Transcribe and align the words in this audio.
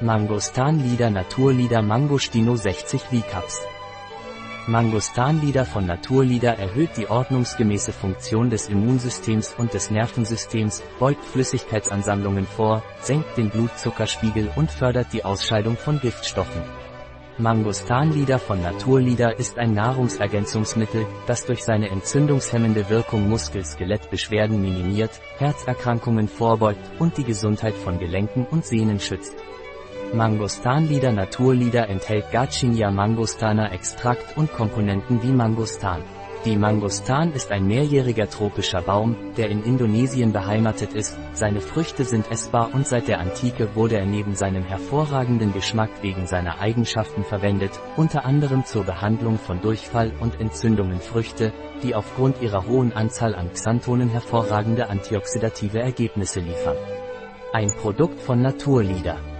Mangostan-Lieder 0.00 1.08
Naturlieder 1.08 1.80
Mangostino 1.80 2.56
60 2.56 3.00
V-Cups. 3.00 3.60
Mangostan-Lieder 4.66 5.64
von 5.64 5.86
Naturlieder 5.86 6.58
erhöht 6.58 6.96
die 6.96 7.08
ordnungsgemäße 7.08 7.92
Funktion 7.92 8.50
des 8.50 8.68
Immunsystems 8.68 9.54
und 9.56 9.72
des 9.72 9.92
Nervensystems, 9.92 10.82
beugt 10.98 11.24
Flüssigkeitsansammlungen 11.24 12.44
vor, 12.44 12.82
senkt 13.00 13.36
den 13.36 13.50
Blutzuckerspiegel 13.50 14.50
und 14.56 14.68
fördert 14.68 15.12
die 15.12 15.24
Ausscheidung 15.24 15.76
von 15.76 16.00
Giftstoffen. 16.00 16.62
Mangostan-Lieder 17.38 18.40
von 18.40 18.60
Naturlieder 18.62 19.38
ist 19.38 19.58
ein 19.58 19.74
Nahrungsergänzungsmittel, 19.74 21.06
das 21.28 21.46
durch 21.46 21.62
seine 21.62 21.90
entzündungshemmende 21.90 22.90
Wirkung 22.90 23.28
Muskel-Skelettbeschwerden 23.28 24.60
minimiert, 24.60 25.20
Herzerkrankungen 25.38 26.26
vorbeugt 26.26 26.80
und 26.98 27.16
die 27.16 27.24
Gesundheit 27.24 27.74
von 27.74 28.00
Gelenken 28.00 28.44
und 28.44 28.66
Sehnen 28.66 28.98
schützt. 28.98 29.36
Mangostanlieder 30.14 31.10
Naturlieder 31.10 31.88
enthält 31.88 32.30
Garcinia 32.30 32.92
mangostana 32.92 33.72
Extrakt 33.72 34.36
und 34.36 34.52
Komponenten 34.52 35.20
wie 35.24 35.32
Mangostan. 35.32 36.02
Die 36.44 36.56
Mangostan 36.56 37.32
ist 37.32 37.50
ein 37.50 37.66
mehrjähriger 37.66 38.28
tropischer 38.28 38.80
Baum, 38.80 39.16
der 39.36 39.48
in 39.48 39.64
Indonesien 39.64 40.32
beheimatet 40.32 40.92
ist, 40.92 41.18
seine 41.32 41.60
Früchte 41.60 42.04
sind 42.04 42.30
essbar 42.30 42.70
und 42.72 42.86
seit 42.86 43.08
der 43.08 43.18
Antike 43.18 43.74
wurde 43.74 43.96
er 43.96 44.06
neben 44.06 44.36
seinem 44.36 44.62
hervorragenden 44.62 45.52
Geschmack 45.52 45.90
wegen 46.02 46.28
seiner 46.28 46.60
Eigenschaften 46.60 47.24
verwendet, 47.24 47.72
unter 47.96 48.24
anderem 48.24 48.64
zur 48.64 48.84
Behandlung 48.84 49.38
von 49.38 49.60
Durchfall 49.62 50.12
und 50.20 50.40
Entzündungen 50.40 51.00
Früchte, 51.00 51.52
die 51.82 51.96
aufgrund 51.96 52.40
ihrer 52.40 52.66
hohen 52.68 52.92
Anzahl 52.92 53.34
an 53.34 53.52
Xanthonen 53.52 54.10
hervorragende 54.10 54.90
antioxidative 54.90 55.80
Ergebnisse 55.80 56.38
liefern. 56.38 56.76
Ein 57.52 57.72
Produkt 57.80 58.20
von 58.20 58.42
Naturlieder. 58.42 59.33